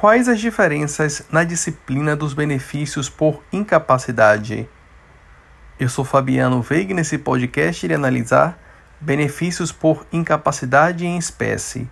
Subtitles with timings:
[0.00, 4.66] Quais as diferenças na disciplina dos benefícios por incapacidade?
[5.78, 8.58] Eu sou Fabiano Veiga e nesse podcast irei analisar
[8.98, 11.86] benefícios por incapacidade em espécie.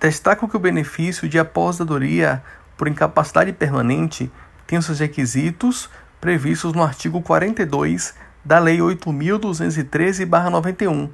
[0.00, 2.42] Destaco que o benefício de aposentadoria
[2.76, 4.28] por incapacidade permanente
[4.66, 5.88] tem os seus requisitos
[6.20, 8.12] previstos no artigo 42
[8.44, 11.10] da Lei 8.213-91,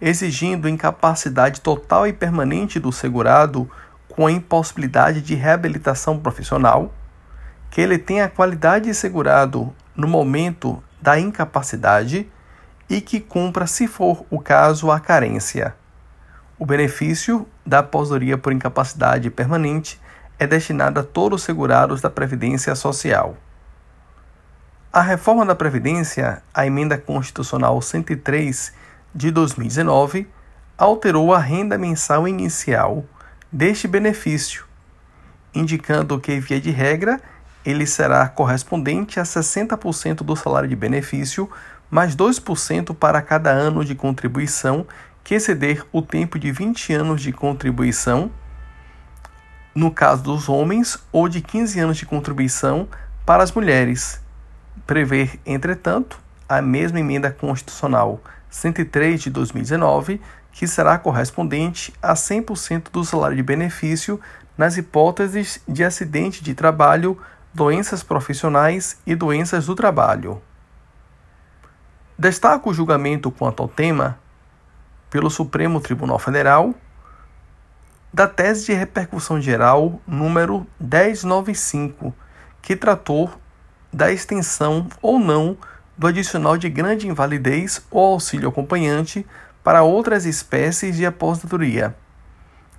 [0.00, 3.70] exigindo incapacidade total e permanente do segurado
[4.16, 6.92] com a impossibilidade de reabilitação profissional,
[7.70, 12.26] que ele tenha a qualidade de segurado no momento da incapacidade
[12.88, 15.74] e que cumpra, se for o caso, a carência.
[16.58, 20.00] O benefício da aposentadoria por incapacidade permanente
[20.38, 23.36] é destinado a todos os segurados da Previdência Social.
[24.90, 28.72] A reforma da Previdência, a emenda constitucional 103
[29.14, 30.26] de 2019,
[30.78, 33.04] alterou a renda mensal inicial
[33.56, 34.66] deste benefício,
[35.54, 37.18] indicando que, via de regra,
[37.64, 41.50] ele será correspondente a 60% do salário de benefício,
[41.90, 44.86] mais 2% para cada ano de contribuição
[45.24, 48.30] que exceder o tempo de 20 anos de contribuição,
[49.74, 52.86] no caso dos homens, ou de 15 anos de contribuição
[53.24, 54.20] para as mulheres.
[54.86, 60.20] Prever, entretanto, a mesma emenda constitucional 103 de 2019,
[60.56, 64.18] que será correspondente a 100% do salário de benefício
[64.56, 67.20] nas hipóteses de acidente de trabalho,
[67.52, 70.40] doenças profissionais e doenças do trabalho.
[72.18, 74.18] Destaco o julgamento quanto ao tema
[75.10, 76.74] pelo Supremo Tribunal Federal
[78.10, 82.14] da tese de repercussão geral número 1095,
[82.62, 83.30] que tratou
[83.92, 85.54] da extensão ou não
[85.98, 89.26] do adicional de grande invalidez ou auxílio acompanhante
[89.66, 91.92] para outras espécies de aposentadoria.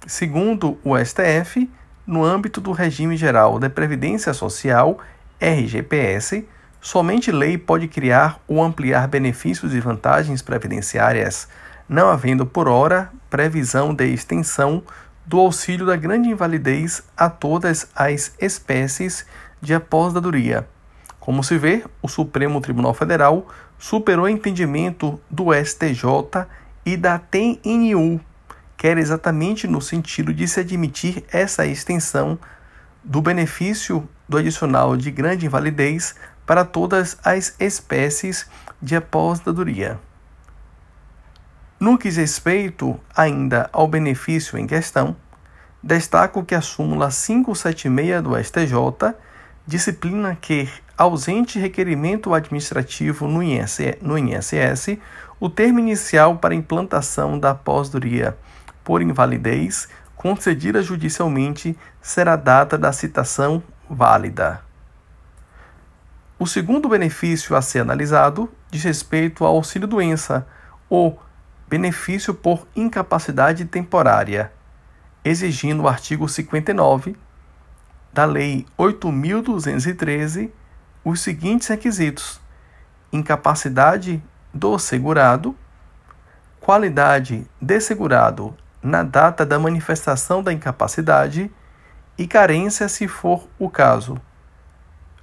[0.07, 1.69] Segundo o STF,
[2.05, 4.97] no âmbito do regime geral da Previdência Social,
[5.37, 6.47] RGPS,
[6.79, 11.49] somente lei pode criar ou ampliar benefícios e vantagens previdenciárias,
[11.89, 14.81] não havendo por hora previsão de extensão
[15.25, 19.25] do auxílio da grande invalidez a todas as espécies
[19.61, 20.65] de aposentadoria.
[21.19, 23.45] Como se vê, o Supremo Tribunal Federal
[23.77, 26.47] superou o entendimento do STJ
[26.87, 28.21] e da TNU,
[28.77, 32.39] que era exatamente no sentido de se admitir essa extensão
[33.03, 36.15] do benefício do adicional de grande invalidez
[36.45, 38.49] para todas as espécies
[38.81, 39.99] de aposentadoria.
[41.77, 45.13] No que diz respeito ainda ao benefício em questão,
[45.83, 49.13] destaco que a súmula 576 do STJ
[49.67, 54.97] disciplina que, ausente requerimento administrativo no INSS, no INSS
[55.39, 58.37] o termo inicial para implantação da aposentadoria
[58.83, 64.61] por invalidez concedida judicialmente será a data da citação válida.
[66.39, 70.47] O segundo benefício a ser analisado diz respeito ao auxílio-doença,
[70.89, 71.21] ou
[71.67, 74.51] benefício por incapacidade temporária,
[75.23, 77.15] exigindo o artigo 59
[78.13, 80.49] da Lei 8.213
[81.03, 82.39] os seguintes requisitos:
[83.11, 84.21] incapacidade
[84.57, 85.55] do segurado,
[86.59, 91.51] qualidade de segurado na data da manifestação da incapacidade
[92.17, 94.19] e carência se for o caso.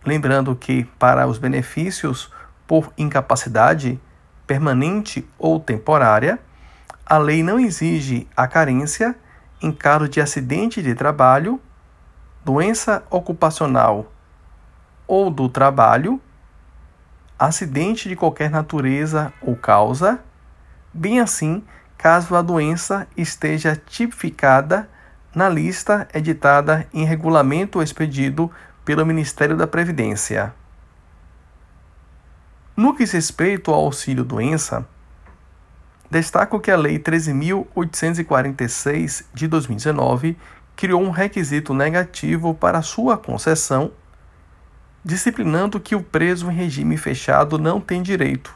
[0.06, 2.30] Lembrando que, para os benefícios
[2.66, 4.00] por incapacidade
[4.46, 6.38] permanente ou temporária,
[7.04, 9.16] a lei não exige a carência
[9.60, 11.60] em caso de acidente de trabalho,
[12.44, 14.12] doença ocupacional
[15.06, 16.20] ou do trabalho,
[17.44, 20.20] acidente de qualquer natureza ou causa,
[20.92, 21.62] bem assim
[21.96, 24.88] caso a doença esteja tipificada
[25.34, 28.50] na lista editada em regulamento expedido
[28.84, 30.54] pelo Ministério da Previdência.
[32.76, 34.86] No que diz respeito ao auxílio-doença,
[36.10, 40.36] destaco que a Lei 13.846 de 2019
[40.76, 43.90] criou um requisito negativo para sua concessão,
[45.04, 48.54] disciplinando que o preso em regime fechado não tem direito.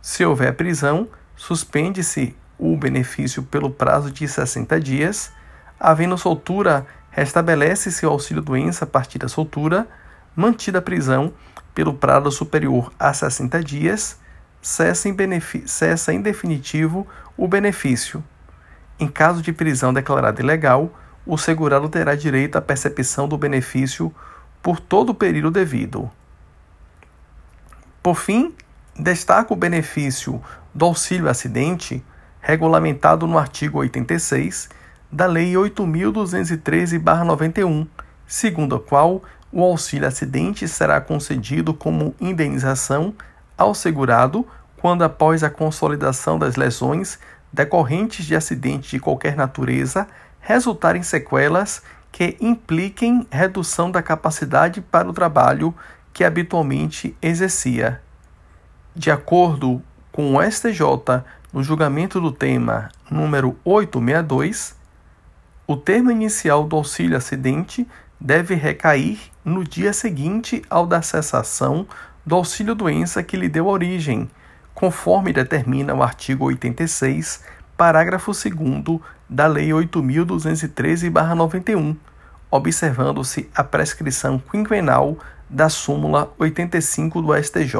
[0.00, 5.32] Se houver prisão, suspende-se o benefício pelo prazo de 60 dias,
[5.78, 9.86] havendo soltura, restabelece-se o auxílio-doença a partir da soltura,
[10.34, 11.32] mantida a prisão
[11.74, 14.18] pelo prazo superior a 60 dias,
[14.60, 15.16] cessa em,
[15.66, 17.06] cessa em definitivo
[17.36, 18.22] o benefício.
[18.98, 20.92] Em caso de prisão declarada ilegal,
[21.24, 24.12] o segurado terá direito à percepção do benefício
[24.62, 26.10] por todo o período devido.
[28.02, 28.54] Por fim,
[28.96, 30.42] destaco o benefício
[30.74, 32.02] do auxílio acidente,
[32.40, 34.70] regulamentado no artigo 86
[35.10, 37.86] da Lei 8.213-91,
[38.26, 39.22] segundo a qual
[39.52, 43.14] o auxílio acidente será concedido como indenização
[43.58, 44.46] ao segurado
[44.78, 47.18] quando, após a consolidação das lesões
[47.52, 50.08] decorrentes de acidente de qualquer natureza,
[50.40, 51.82] resultarem sequelas
[52.12, 55.74] que impliquem redução da capacidade para o trabalho
[56.12, 58.02] que habitualmente exercia.
[58.94, 59.82] De acordo
[60.12, 64.76] com o STJ, no julgamento do tema número 862,
[65.66, 67.88] o termo inicial do auxílio acidente
[68.20, 71.86] deve recair no dia seguinte ao da cessação
[72.24, 74.30] do auxílio-doença que lhe deu origem,
[74.74, 77.42] conforme determina o artigo 86,
[77.76, 81.96] parágrafo 2 da Lei 8.213-91,
[82.50, 87.76] observando-se a prescrição quinquenal da súmula 85 do STJ.